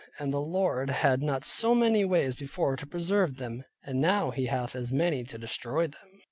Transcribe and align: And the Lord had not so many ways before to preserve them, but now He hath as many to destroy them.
And 0.17 0.33
the 0.33 0.41
Lord 0.41 0.89
had 0.89 1.21
not 1.21 1.45
so 1.45 1.75
many 1.75 2.03
ways 2.05 2.33
before 2.35 2.75
to 2.75 2.87
preserve 2.87 3.37
them, 3.37 3.65
but 3.85 3.93
now 3.95 4.31
He 4.31 4.47
hath 4.47 4.75
as 4.75 4.91
many 4.91 5.23
to 5.25 5.37
destroy 5.37 5.85
them. 5.85 6.19